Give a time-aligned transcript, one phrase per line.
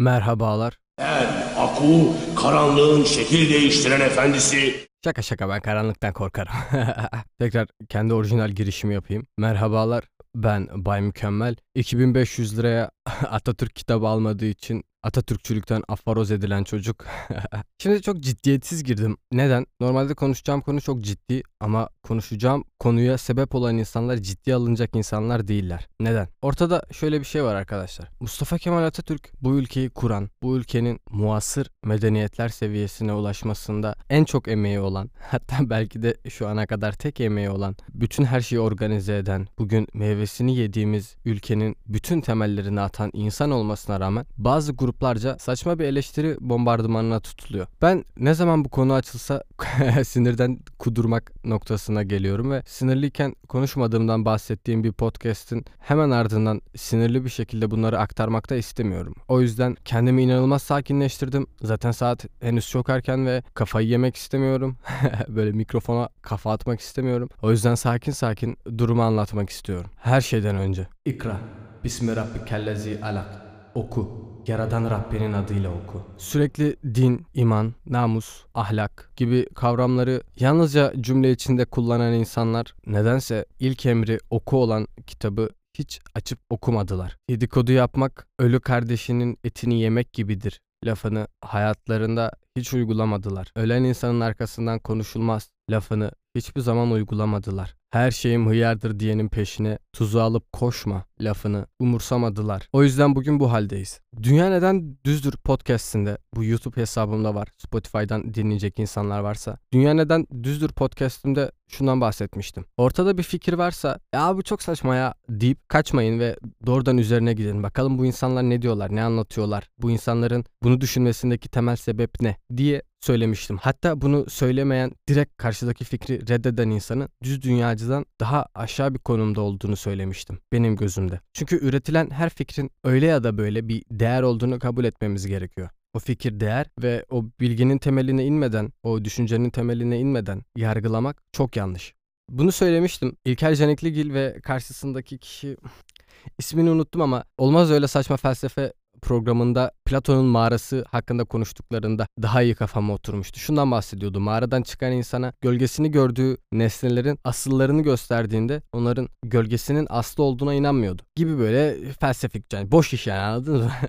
[0.00, 0.78] Merhabalar.
[0.98, 1.26] Ben
[1.58, 4.86] Aku, karanlığın şekil değiştiren efendisi.
[5.04, 6.52] Şaka şaka ben karanlıktan korkarım.
[7.38, 9.26] Tekrar kendi orijinal girişimi yapayım.
[9.38, 10.04] Merhabalar.
[10.34, 11.56] Ben Bay Mükemmel.
[11.74, 12.90] 2500 liraya
[13.30, 17.06] Atatürk kitabı almadığı için Atatürkçülükten afaroz edilen çocuk.
[17.78, 19.16] Şimdi çok ciddiyetsiz girdim.
[19.32, 19.66] Neden?
[19.80, 25.88] Normalde konuşacağım konu çok ciddi ama konuşacağım konuya sebep olan insanlar ciddi alınacak insanlar değiller.
[26.00, 26.28] Neden?
[26.42, 28.08] Ortada şöyle bir şey var arkadaşlar.
[28.20, 34.80] Mustafa Kemal Atatürk bu ülkeyi kuran, bu ülkenin muasır medeniyetler seviyesine ulaşmasında en çok emeği
[34.80, 39.46] olan, hatta belki de şu ana kadar tek emeği olan, bütün her şeyi organize eden,
[39.58, 46.36] bugün meyvesini yediğimiz ülkenin bütün temellerini atan insan olmasına rağmen bazı gruplarca saçma bir eleştiri
[46.40, 47.66] bombardımanına tutuluyor.
[47.82, 49.42] Ben ne zaman bu konu açılsa
[50.04, 57.70] sinirden kudurmak noktasına geliyorum ve sinirliyken konuşmadığımdan bahsettiğim bir podcast'in hemen ardından sinirli bir şekilde
[57.70, 59.14] bunları aktarmakta istemiyorum.
[59.28, 61.46] O yüzden kendimi inanılmaz sakinleştirdim.
[61.62, 64.76] Zaten saat henüz çok erken ve kafayı yemek istemiyorum.
[65.28, 67.28] Böyle mikrofona kafa atmak istemiyorum.
[67.42, 69.90] O yüzden sakin sakin durumu anlatmak istiyorum.
[69.96, 70.86] Her şeyden önce.
[71.04, 71.36] İkra.
[71.84, 73.42] Bismi Rabbikellezi alak.
[73.74, 74.33] Oku.
[74.46, 76.02] Yaradan Rabbinin adıyla oku.
[76.18, 84.18] Sürekli din, iman, namus, ahlak gibi kavramları yalnızca cümle içinde kullanan insanlar nedense ilk emri
[84.30, 87.16] oku olan kitabı hiç açıp okumadılar.
[87.30, 93.52] Dedikodu yapmak ölü kardeşinin etini yemek gibidir lafını hayatlarında hiç uygulamadılar.
[93.56, 97.74] Ölen insanın arkasından konuşulmaz lafını hiçbir zaman uygulamadılar.
[97.90, 102.68] Her şeyim hıyardır diyenin peşine tuzu alıp koşma lafını umursamadılar.
[102.72, 104.00] O yüzden bugün bu haldeyiz.
[104.22, 107.48] Dünya Neden Düzdür podcastinde bu YouTube hesabımda var.
[107.58, 109.58] Spotify'dan dinleyecek insanlar varsa.
[109.72, 112.64] Dünya Neden Düzdür podcastinde şundan bahsetmiştim.
[112.76, 117.62] Ortada bir fikir varsa ya bu çok saçma ya deyip kaçmayın ve doğrudan üzerine gidin.
[117.62, 119.68] Bakalım bu insanlar ne diyorlar, ne anlatıyorlar.
[119.78, 123.58] Bu insanların bunu düşünmesindeki temel sebep ne diye söylemiştim.
[123.62, 129.76] Hatta bunu söylemeyen direkt karşıdaki fikri reddeden insanın düz dünyacıdan daha aşağı bir konumda olduğunu
[129.76, 131.20] söylemiştim benim gözümde.
[131.32, 135.68] Çünkü üretilen her fikrin öyle ya da böyle bir değer olduğunu kabul etmemiz gerekiyor.
[135.94, 141.94] O fikir değer ve o bilginin temeline inmeden, o düşüncenin temeline inmeden yargılamak çok yanlış.
[142.28, 143.16] Bunu söylemiştim.
[143.24, 145.56] İlker Canikligil ve karşısındaki kişi
[146.38, 148.72] ismini unuttum ama olmaz öyle saçma felsefe
[149.04, 153.40] programında Platon'un mağarası hakkında konuştuklarında daha iyi kafama oturmuştu.
[153.40, 154.20] Şundan bahsediyordu.
[154.20, 161.02] Mağaradan çıkan insana gölgesini gördüğü nesnelerin asıllarını gösterdiğinde onların gölgesinin aslı olduğuna inanmıyordu.
[161.16, 163.72] Gibi böyle felsefik yani boş iş yani anladınız mı?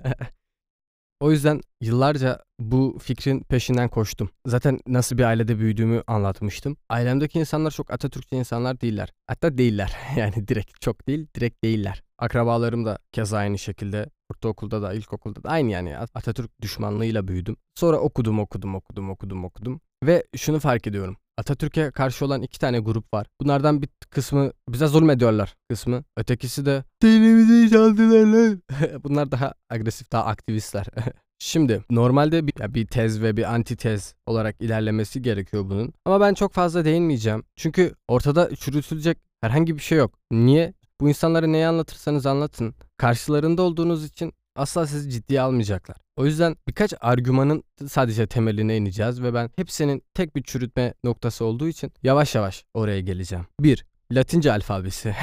[1.20, 4.30] O yüzden yıllarca bu fikrin peşinden koştum.
[4.46, 6.76] Zaten nasıl bir ailede büyüdüğümü anlatmıştım.
[6.88, 9.12] Ailemdeki insanlar çok Atatürkçü insanlar değiller.
[9.26, 9.96] Hatta değiller.
[10.16, 12.02] Yani direkt çok değil, direkt değiller.
[12.18, 14.06] Akrabalarım da keza aynı şekilde.
[14.30, 15.98] Ortaokulda da, ilkokulda da aynı yani.
[15.98, 17.56] Atatürk düşmanlığıyla büyüdüm.
[17.74, 19.80] Sonra okudum, okudum, okudum, okudum, okudum.
[20.04, 21.16] Ve şunu fark ediyorum.
[21.38, 23.26] Atatürk'e karşı olan iki tane grup var.
[23.40, 26.04] Bunlardan bir kısmı bize zulmediyorlar kısmı.
[26.16, 28.62] Ötekisi de dinimizi çaldılar lan.
[29.04, 30.86] Bunlar daha agresif, daha aktivistler.
[31.38, 35.92] Şimdi normalde bir, bir tez ve bir antitez olarak ilerlemesi gerekiyor bunun.
[36.04, 37.44] Ama ben çok fazla değinmeyeceğim.
[37.56, 40.18] Çünkü ortada çürütülecek herhangi bir şey yok.
[40.30, 40.74] Niye?
[41.00, 42.74] Bu insanlara neyi anlatırsanız anlatın.
[42.96, 45.96] Karşılarında olduğunuz için asla sizi ciddiye almayacaklar.
[46.16, 51.68] O yüzden birkaç argümanın sadece temeline ineceğiz ve ben hepsinin tek bir çürütme noktası olduğu
[51.68, 53.46] için yavaş yavaş oraya geleceğim.
[53.60, 53.86] 1.
[54.12, 55.14] Latince alfabesi.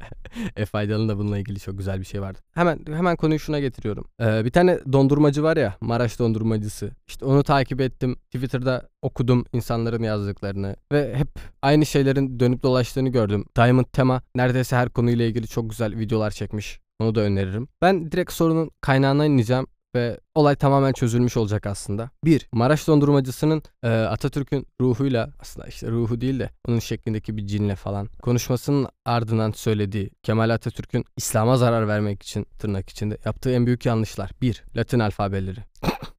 [0.56, 2.38] e faydalı da bununla ilgili çok güzel bir şey vardı.
[2.54, 4.04] Hemen hemen konuyu şuna getiriyorum.
[4.20, 6.90] Ee, bir tane dondurmacı var ya Maraş dondurmacısı.
[7.08, 8.16] İşte onu takip ettim.
[8.16, 11.28] Twitter'da okudum insanların yazdıklarını ve hep
[11.62, 13.44] aynı şeylerin dönüp dolaştığını gördüm.
[13.56, 16.80] Diamond Tema neredeyse her konuyla ilgili çok güzel videolar çekmiş.
[17.00, 17.68] Onu da öneririm.
[17.82, 22.10] Ben direkt sorunun kaynağına ineceğim ve olay tamamen çözülmüş olacak aslında.
[22.24, 27.76] Bir, Maraş dondurmacısının e, Atatürk'ün ruhuyla aslında işte ruhu değil de onun şeklindeki bir cinle
[27.76, 33.86] falan konuşmasının ardından söylediği Kemal Atatürk'ün İslam'a zarar vermek için tırnak içinde yaptığı en büyük
[33.86, 34.30] yanlışlar.
[34.42, 35.60] Bir, Latin alfabeleri.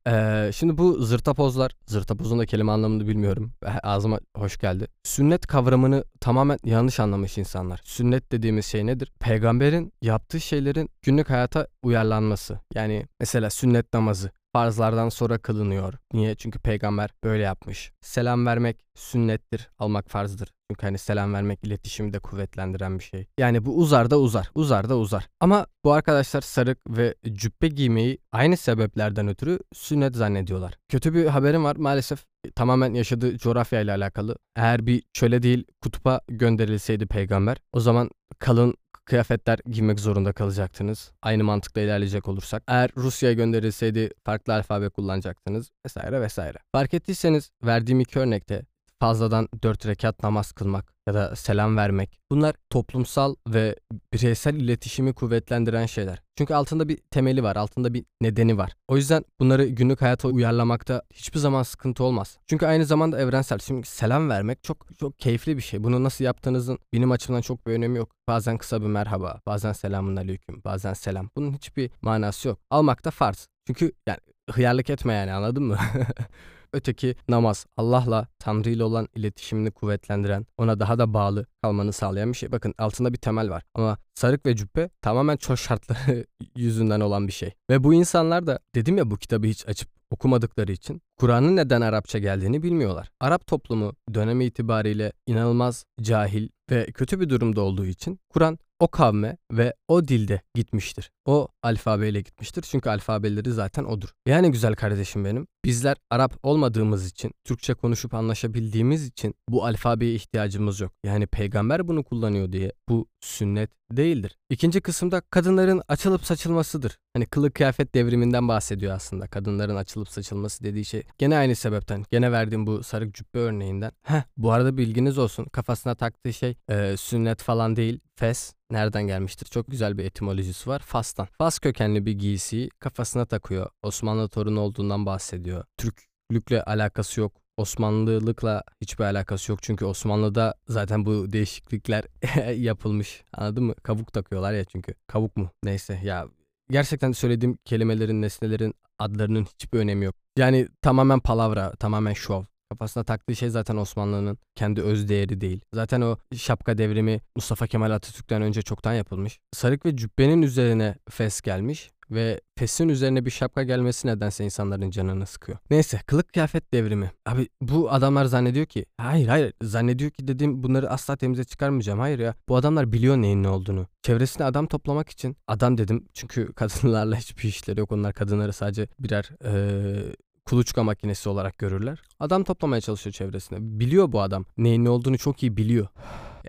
[0.07, 3.51] Ee, şimdi bu zırtapozlar, zırtapozun da kelime anlamını bilmiyorum.
[3.83, 4.87] Ağzıma hoş geldi.
[5.03, 7.81] Sünnet kavramını tamamen yanlış anlamış insanlar.
[7.83, 9.11] Sünnet dediğimiz şey nedir?
[9.19, 12.59] Peygamberin yaptığı şeylerin günlük hayata uyarlanması.
[12.73, 15.93] Yani mesela sünnet namazı farzlardan sonra kılınıyor.
[16.13, 16.35] Niye?
[16.35, 17.91] Çünkü peygamber böyle yapmış.
[18.01, 20.49] Selam vermek sünnettir, almak farzdır.
[20.71, 23.25] Çünkü hani selam vermek iletişimi de kuvvetlendiren bir şey.
[23.39, 25.27] Yani bu uzar da uzar, uzar da uzar.
[25.39, 30.73] Ama bu arkadaşlar sarık ve cübbe giymeyi aynı sebeplerden ötürü sünnet zannediyorlar.
[30.89, 32.25] Kötü bir haberim var maalesef
[32.55, 34.35] tamamen yaşadığı coğrafya ile alakalı.
[34.55, 38.09] Eğer bir çöle değil kutupa gönderilseydi peygamber o zaman
[38.39, 38.73] kalın
[39.07, 41.11] kıyafetler giymek zorunda kalacaktınız.
[41.21, 42.63] Aynı mantıkla ilerleyecek olursak.
[42.67, 46.57] Eğer Rusya'ya gönderilseydi farklı alfabe kullanacaktınız vesaire vesaire.
[46.71, 48.61] Fark ettiyseniz verdiğim iki örnekte
[48.99, 52.19] fazladan dört rekat namaz kılmak ya da selam vermek.
[52.31, 53.75] Bunlar toplumsal ve
[54.13, 56.21] bireysel iletişimi kuvvetlendiren şeyler.
[56.37, 58.73] Çünkü altında bir temeli var, altında bir nedeni var.
[58.87, 62.37] O yüzden bunları günlük hayata uyarlamakta hiçbir zaman sıkıntı olmaz.
[62.47, 63.59] Çünkü aynı zamanda evrensel.
[63.59, 65.83] Şimdi selam vermek çok çok keyifli bir şey.
[65.83, 68.11] Bunu nasıl yaptığınızın benim açımdan çok bir önemi yok.
[68.27, 71.29] Bazen kısa bir merhaba, bazen selamun aleyküm, bazen selam.
[71.35, 72.59] Bunun hiçbir manası yok.
[72.69, 73.47] Almak da farz.
[73.67, 74.19] Çünkü yani
[74.51, 75.77] hıyarlık etme yani anladın mı?
[76.73, 82.37] Öteki namaz Allah'la Tanrı ile olan iletişimini kuvvetlendiren, ona daha da bağlı kalmanı sağlayan bir
[82.37, 82.51] şey.
[82.51, 86.25] Bakın altında bir temel var ama sarık ve cübbe tamamen çok şartları
[86.55, 87.51] yüzünden olan bir şey.
[87.69, 92.19] Ve bu insanlar da dedim ya bu kitabı hiç açıp okumadıkları için Kur'an'ın neden Arapça
[92.19, 93.11] geldiğini bilmiyorlar.
[93.19, 99.37] Arap toplumu dönemi itibariyle inanılmaz cahil ve kötü bir durumda olduğu için Kur'an o kavme
[99.51, 101.11] ve o dilde gitmiştir.
[101.25, 102.61] O alfabeyle gitmiştir.
[102.61, 104.09] Çünkü alfabeleri zaten odur.
[104.25, 105.47] Yani güzel kardeşim benim.
[105.65, 110.91] Bizler Arap olmadığımız için, Türkçe konuşup anlaşabildiğimiz için bu alfabeye ihtiyacımız yok.
[111.03, 114.37] Yani peygamber bunu kullanıyor diye bu sünnet değildir.
[114.49, 116.97] İkinci kısımda kadınların açılıp saçılmasıdır.
[117.13, 119.27] Hani kılık kıyafet devriminden bahsediyor aslında.
[119.27, 121.03] Kadınların açılıp saçılması dediği şey.
[121.17, 122.03] Gene aynı sebepten.
[122.11, 123.91] Gene verdiğim bu sarık cübbe örneğinden.
[124.01, 125.45] Heh bu arada bilginiz olsun.
[125.45, 127.99] Kafasına taktığı şey e, sünnet falan değil.
[128.19, 129.45] Fes nereden gelmiştir?
[129.45, 130.79] Çok güzel bir etimolojisi var.
[130.79, 131.27] Fas'tan.
[131.37, 133.69] Fas kökenli bir giysiyi kafasına takıyor.
[133.83, 135.63] Osmanlı torunu olduğundan bahsediyor.
[135.77, 137.31] Türklükle alakası yok.
[137.57, 139.63] Osmanlılıkla hiçbir alakası yok.
[139.63, 142.03] Çünkü Osmanlı'da zaten bu değişiklikler
[142.55, 143.23] yapılmış.
[143.33, 143.75] Anladın mı?
[143.83, 144.93] Kavuk takıyorlar ya çünkü.
[145.07, 145.49] Kavuk mu?
[145.63, 146.27] Neyse ya.
[146.69, 150.15] Gerçekten söylediğim kelimelerin, nesnelerin adlarının hiçbir önemi yok.
[150.37, 152.43] Yani tamamen palavra, tamamen şov.
[152.69, 155.61] Kafasına taktığı şey zaten Osmanlı'nın kendi öz değeri değil.
[155.73, 159.39] Zaten o şapka devrimi Mustafa Kemal Atatürk'ten önce çoktan yapılmış.
[159.53, 165.25] Sarık ve cübbenin üzerine fes gelmiş ve fesin üzerine bir şapka gelmesi nedense insanların canını
[165.25, 165.57] sıkıyor.
[165.69, 167.11] Neyse kılık kıyafet devrimi.
[167.25, 171.99] Abi bu adamlar zannediyor ki hayır hayır zannediyor ki dedim bunları asla temize çıkarmayacağım.
[171.99, 173.87] Hayır ya bu adamlar biliyor neyin ne olduğunu.
[174.01, 177.91] Çevresine adam toplamak için adam dedim çünkü kadınlarla hiçbir işleri yok.
[177.91, 180.13] Onlar kadınları sadece birer ee,
[180.49, 182.01] kuluçka makinesi olarak görürler.
[182.19, 183.57] Adam toplamaya çalışıyor çevresine.
[183.61, 184.45] Biliyor bu adam.
[184.57, 185.87] Neyin ne olduğunu çok iyi biliyor.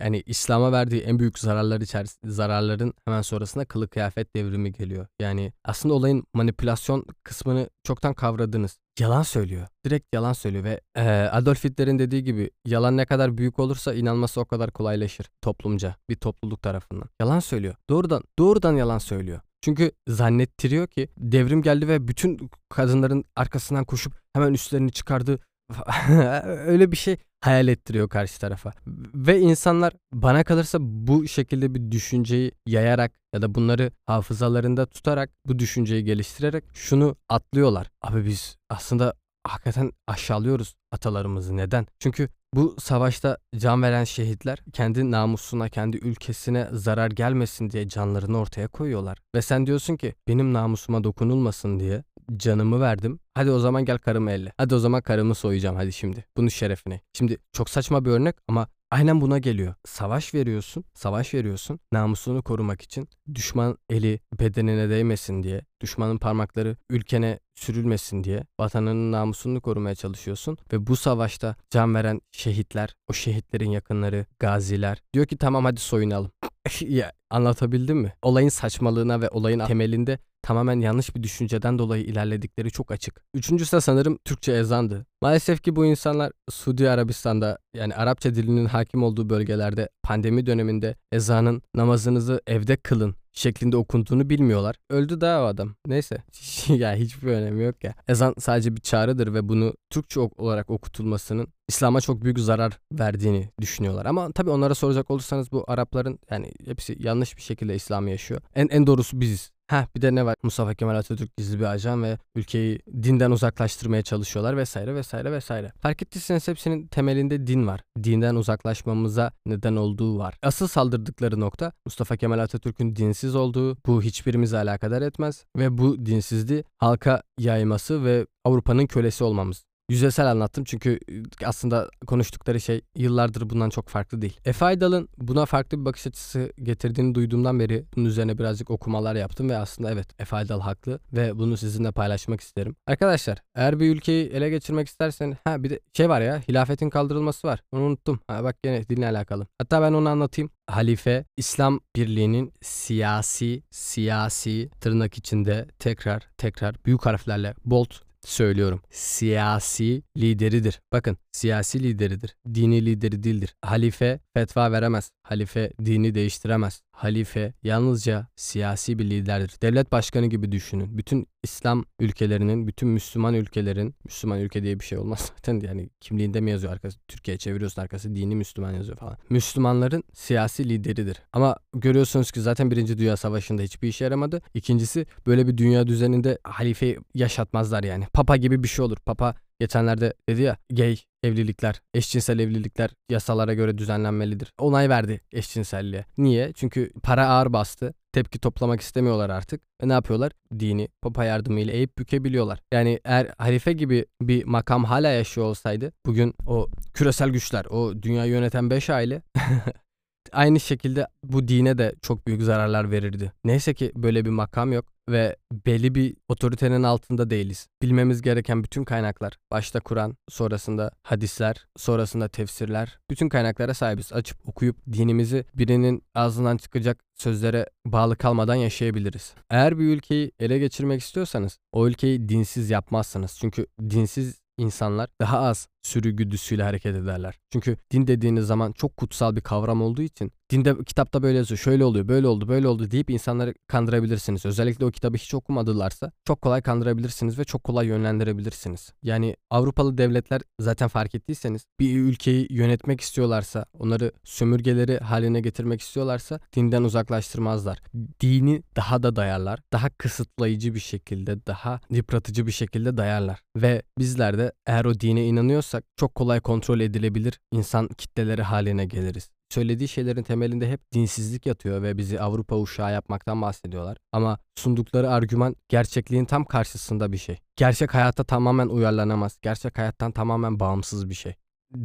[0.01, 5.07] Yani İslam'a verdiği en büyük zararlar içerisinde zararların hemen sonrasında kılık kıyafet devrimi geliyor.
[5.21, 8.79] Yani aslında olayın manipülasyon kısmını çoktan kavradınız.
[9.01, 9.67] Yalan söylüyor.
[9.85, 14.41] Direkt yalan söylüyor ve e, Adolf Hitler'in dediği gibi yalan ne kadar büyük olursa inanması
[14.41, 17.09] o kadar kolaylaşır toplumca bir topluluk tarafından.
[17.21, 17.75] Yalan söylüyor.
[17.91, 19.41] Doğrudan doğrudan yalan söylüyor.
[19.61, 25.39] Çünkü zannettiriyor ki devrim geldi ve bütün kadınların arkasından koşup hemen üstlerini çıkardı.
[26.45, 28.73] Öyle bir şey hayal ettiriyor karşı tarafa.
[29.15, 35.59] Ve insanlar bana kalırsa bu şekilde bir düşünceyi yayarak ya da bunları hafızalarında tutarak bu
[35.59, 37.91] düşünceyi geliştirerek şunu atlıyorlar.
[38.03, 39.15] Abi biz aslında
[39.47, 41.57] hakikaten aşağılıyoruz atalarımızı.
[41.57, 41.87] Neden?
[41.99, 48.69] Çünkü bu savaşta can veren şehitler kendi namusuna, kendi ülkesine zarar gelmesin diye canlarını ortaya
[48.69, 49.19] koyuyorlar.
[49.35, 52.05] Ve sen diyorsun ki benim namusuma dokunulmasın diye
[52.37, 53.21] canımı verdim.
[53.35, 54.53] Hadi o zaman gel karımı elle.
[54.57, 56.25] Hadi o zaman karımı soyacağım hadi şimdi.
[56.37, 57.01] Bunun şerefine.
[57.13, 59.75] Şimdi çok saçma bir örnek ama aynen buna geliyor.
[59.85, 63.09] Savaş veriyorsun, savaş veriyorsun namusunu korumak için.
[63.35, 70.87] Düşman eli bedenine değmesin diye, düşmanın parmakları ülkene sürülmesin diye vatanının namusunu korumaya çalışıyorsun ve
[70.87, 76.31] bu savaşta can veren şehitler, o şehitlerin yakınları, gaziler diyor ki tamam hadi soyunalım.
[76.81, 78.13] ya anlatabildim mi?
[78.23, 83.23] Olayın saçmalığına ve olayın temelinde tamamen yanlış bir düşünceden dolayı ilerledikleri çok açık.
[83.35, 85.07] Üçüncüsü de sanırım Türkçe ezandı.
[85.23, 91.63] Maalesef ki bu insanlar Suudi Arabistan'da yani Arapça dilinin hakim olduğu bölgelerde pandemi döneminde ezanın
[91.75, 94.77] namazınızı evde kılın şeklinde okunduğunu bilmiyorlar.
[94.91, 95.75] Öldü daha o adam.
[95.87, 96.23] Neyse.
[96.69, 97.95] ya hiçbir önemi yok ya.
[98.09, 104.07] Ezan sadece bir çağrıdır ve bunu Türkçe olarak okutulmasının İslam'a çok büyük zarar verdiğini düşünüyorlar.
[104.07, 108.41] Ama tabii onlara soracak olursanız bu Arapların yani hepsi yanlış bir şekilde İslam'ı yaşıyor.
[108.55, 109.51] En en doğrusu biziz.
[109.69, 110.35] Ha bir de ne var?
[110.43, 115.73] Mustafa Kemal Atatürk gizli bir ajan ve ülkeyi dinden uzaklaştırmaya çalışıyorlar vesaire vesaire vesaire.
[115.81, 117.81] Fark ettiyseniz hepsinin temelinde din var.
[118.05, 120.35] Dinden uzaklaşmamıza neden olduğu var.
[120.43, 123.77] Asıl saldırdıkları nokta Mustafa Kemal Atatürk'ün dinsiz olduğu.
[123.87, 129.65] Bu hiçbirimizi alakadar etmez ve bu dinsizliği halka yayması ve Avrupa'nın kölesi olmamız.
[129.89, 130.99] Yüzeysel anlattım çünkü
[131.45, 134.41] aslında konuştukları şey yıllardır bundan çok farklı değil.
[134.45, 139.49] Efe Aydal'ın buna farklı bir bakış açısı getirdiğini duyduğumdan beri bunun üzerine birazcık okumalar yaptım
[139.51, 142.77] ve aslında evet Efe Aydal haklı ve bunu sizinle paylaşmak isterim.
[142.87, 147.49] Arkadaşlar eğer bir ülkeyi ele geçirmek istersen ha bir de şey var ya hilafetin kaldırılması
[147.49, 147.63] var.
[147.73, 148.21] Onu unuttum.
[148.27, 149.47] Ha bak gene dinle alakalı.
[149.59, 150.51] Hatta ben onu anlatayım.
[150.67, 158.83] Halife İslam Birliği'nin siyasi siyasi tırnak içinde tekrar tekrar büyük harflerle bold söylüyorum.
[158.91, 160.81] Siyasi lideridir.
[160.93, 162.37] Bakın siyasi lideridir.
[162.55, 163.55] Dini lideri değildir.
[163.63, 165.11] Halife fetva veremez.
[165.23, 166.83] Halife dini değiştiremez.
[166.99, 169.53] Halife yalnızca siyasi bir liderdir.
[169.63, 170.99] Devlet başkanı gibi düşünün.
[170.99, 176.41] Bütün İslam ülkelerinin, bütün Müslüman ülkelerin, Müslüman ülke diye bir şey olmaz zaten yani kimliğinde
[176.41, 179.17] mi yazıyor arkası, Türkiye çeviriyorsun arkası dini Müslüman yazıyor falan.
[179.31, 181.17] Müslümanların siyasi lideridir.
[181.33, 184.41] Ama görüyorsunuz ki zaten Birinci Dünya Savaşı'nda hiçbir işe yaramadı.
[184.55, 188.07] İkincisi böyle bir dünya düzeninde halifeyi yaşatmazlar yani.
[188.13, 188.99] Papa gibi bir şey olur.
[189.07, 194.53] Papa Geçenlerde dedi ya gay evlilikler, eşcinsel evlilikler yasalara göre düzenlenmelidir.
[194.59, 196.05] Onay verdi eşcinselliğe.
[196.19, 196.53] Niye?
[196.53, 197.95] Çünkü para ağır bastı.
[198.13, 199.61] Tepki toplamak istemiyorlar artık.
[199.83, 200.33] Ve ne yapıyorlar?
[200.59, 202.61] Dini papa yardımıyla eğip bükebiliyorlar.
[202.73, 208.33] Yani eğer halife gibi bir makam hala yaşıyor olsaydı bugün o küresel güçler, o dünyayı
[208.33, 209.23] yöneten 5 aile
[210.33, 213.33] aynı şekilde bu dine de çok büyük zararlar verirdi.
[213.45, 215.37] Neyse ki böyle bir makam yok ve
[215.67, 217.69] belli bir otoritenin altında değiliz.
[217.83, 224.13] Bilmemiz gereken bütün kaynaklar, başta Kur'an, sonrasında hadisler, sonrasında tefsirler, bütün kaynaklara sahibiz.
[224.13, 229.35] Açıp okuyup dinimizi birinin ağzından çıkacak sözlere bağlı kalmadan yaşayabiliriz.
[229.51, 233.37] Eğer bir ülkeyi ele geçirmek istiyorsanız o ülkeyi dinsiz yapmazsınız.
[233.41, 237.39] Çünkü dinsiz insanlar daha az sürü güdüsüyle hareket ederler.
[237.53, 241.85] Çünkü din dediğiniz zaman çok kutsal bir kavram olduğu için dinde kitapta böyle yazıyor şöyle
[241.85, 244.47] oluyor böyle oldu böyle oldu deyip insanları kandırabilirsiniz.
[244.47, 248.93] Özellikle o kitabı hiç okumadılarsa çok kolay kandırabilirsiniz ve çok kolay yönlendirebilirsiniz.
[249.03, 256.41] Yani Avrupalı devletler zaten fark ettiyseniz bir ülkeyi yönetmek istiyorlarsa onları sömürgeleri haline getirmek istiyorlarsa
[256.57, 257.79] dinden uzaklaştırmazlar.
[258.21, 259.61] Dini daha da dayarlar.
[259.73, 263.41] Daha kısıtlayıcı bir şekilde daha yıpratıcı bir şekilde dayarlar.
[263.57, 269.31] Ve bizler de eğer o dine inanıyorsak çok kolay kontrol edilebilir insan kitleleri haline geliriz
[269.51, 273.99] söylediği şeylerin temelinde hep dinsizlik yatıyor ve bizi Avrupa uşağı yapmaktan bahsediyorlar.
[274.13, 277.39] Ama sundukları argüman gerçekliğin tam karşısında bir şey.
[277.57, 279.39] Gerçek hayatta tamamen uyarlanamaz.
[279.43, 281.35] Gerçek hayattan tamamen bağımsız bir şey.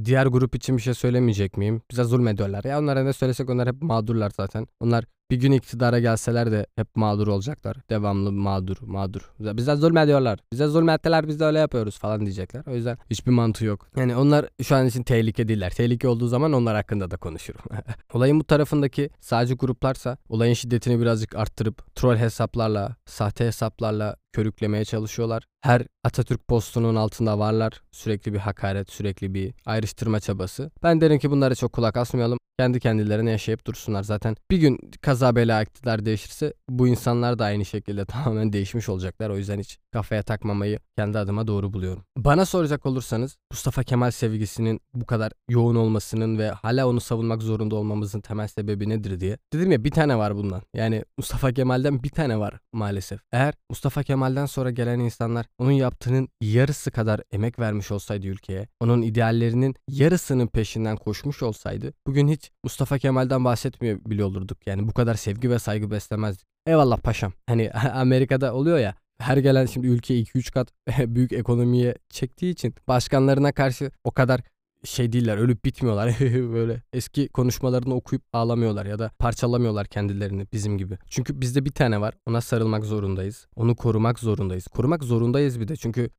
[0.05, 1.81] Diğer grup için bir şey söylemeyecek miyim?
[1.91, 2.63] Bize zulmediyorlar.
[2.63, 4.67] Ya onlara ne söylesek onlar hep mağdurlar zaten.
[4.79, 7.77] Onlar bir gün iktidara gelseler de hep mağdur olacaklar.
[7.89, 9.33] Devamlı mağdur, mağdur.
[9.39, 10.39] Bize zulmediyorlar.
[10.53, 12.63] Bize zulmettiler biz de öyle yapıyoruz falan diyecekler.
[12.67, 13.87] O yüzden hiçbir mantığı yok.
[13.95, 15.71] Yani onlar şu an için tehlike değiller.
[15.71, 17.61] Tehlike olduğu zaman onlar hakkında da konuşurum.
[18.13, 25.43] Olayın bu tarafındaki sadece gruplarsa olayın şiddetini birazcık arttırıp troll hesaplarla, sahte hesaplarla körüklemeye çalışıyorlar.
[25.61, 27.81] Her Atatürk postunun altında varlar.
[27.91, 30.71] Sürekli bir hakaret, sürekli bir ayrıştırma çabası.
[30.83, 32.37] Ben derim ki bunlara çok kulak asmayalım.
[32.59, 34.03] Kendi kendilerine yaşayıp dursunlar.
[34.03, 34.79] Zaten bir gün
[35.13, 39.29] kaza bela iktidar değişirse bu insanlar da aynı şekilde tamamen değişmiş olacaklar.
[39.29, 42.03] O yüzden hiç kafaya takmamayı kendi adıma doğru buluyorum.
[42.17, 47.75] Bana soracak olursanız Mustafa Kemal sevgisinin bu kadar yoğun olmasının ve hala onu savunmak zorunda
[47.75, 49.37] olmamızın temel sebebi nedir diye.
[49.53, 50.61] Dedim ya bir tane var bundan.
[50.73, 53.21] Yani Mustafa Kemal'den bir tane var maalesef.
[53.31, 59.01] Eğer Mustafa Kemal'den sonra gelen insanlar onun yaptığının yarısı kadar emek vermiş olsaydı ülkeye, onun
[59.01, 64.57] ideallerinin yarısının peşinden koşmuş olsaydı bugün hiç Mustafa Kemal'den bahsetmiyor bile olurduk.
[64.67, 66.47] Yani bu kadar sevgi ve saygı beslemezdik.
[66.67, 67.33] Eyvallah paşam.
[67.47, 73.51] Hani Amerika'da oluyor ya her gelen şimdi ülke 2-3 kat büyük ekonomiye çektiği için başkanlarına
[73.51, 74.41] karşı o kadar
[74.83, 76.15] şey değiller ölüp bitmiyorlar
[76.53, 80.97] böyle eski konuşmalarını okuyup ağlamıyorlar ya da parçalamıyorlar kendilerini bizim gibi.
[81.09, 83.47] Çünkü bizde bir tane var ona sarılmak zorundayız.
[83.55, 84.67] Onu korumak zorundayız.
[84.67, 86.09] Korumak zorundayız bir de çünkü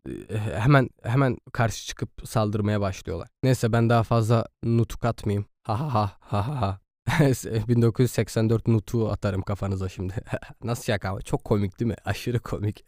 [0.55, 3.29] hemen hemen karşı çıkıp saldırmaya başlıyorlar.
[3.43, 5.47] Neyse ben daha fazla nutuk atmayayım.
[5.63, 6.84] Ha ha ha ha ha.
[7.69, 10.15] 1984 nutu atarım kafanıza şimdi.
[10.65, 11.97] Nasıl şaka Çok komik değil mi?
[12.05, 12.85] Aşırı komik.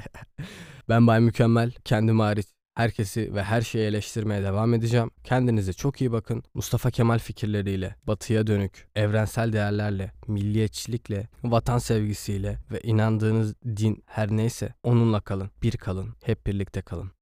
[0.88, 1.73] ben Bay Mükemmel.
[1.85, 5.11] Kendim hariç herkesi ve her şeyi eleştirmeye devam edeceğim.
[5.25, 6.42] Kendinize çok iyi bakın.
[6.54, 14.75] Mustafa Kemal fikirleriyle, batıya dönük, evrensel değerlerle, milliyetçilikle, vatan sevgisiyle ve inandığınız din her neyse
[14.82, 15.50] onunla kalın.
[15.62, 16.14] Bir kalın.
[16.25, 17.15] Hep birlikte kalın.